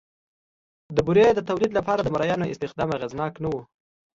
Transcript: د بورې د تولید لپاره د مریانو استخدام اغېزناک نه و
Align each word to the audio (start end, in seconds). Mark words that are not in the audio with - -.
د 0.95 0.97
بورې 1.07 1.25
د 1.33 1.39
تولید 1.49 1.71
لپاره 1.79 2.01
د 2.03 2.07
مریانو 2.13 2.51
استخدام 2.53 2.89
اغېزناک 2.97 3.33
نه 3.43 3.49
و 3.51 3.55